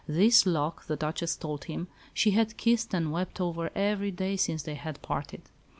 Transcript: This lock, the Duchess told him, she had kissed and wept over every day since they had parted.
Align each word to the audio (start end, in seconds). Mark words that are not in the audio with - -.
This 0.07 0.47
lock, 0.47 0.87
the 0.87 0.95
Duchess 0.95 1.35
told 1.37 1.65
him, 1.65 1.87
she 2.11 2.31
had 2.31 2.57
kissed 2.57 2.91
and 2.95 3.11
wept 3.11 3.39
over 3.39 3.69
every 3.75 4.09
day 4.09 4.35
since 4.35 4.63
they 4.63 4.73
had 4.73 4.99
parted. 5.03 5.51